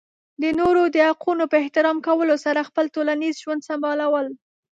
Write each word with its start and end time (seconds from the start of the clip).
د 0.41 0.43
نورو 0.59 0.83
د 0.95 0.97
حقونو 1.09 1.43
په 1.51 1.55
احترام 1.63 1.97
کولو 2.07 2.35
سره 2.45 2.67
خپل 2.69 2.85
ټولنیز 2.95 3.33
ژوند 3.43 3.65
سمبالول. 3.69 4.27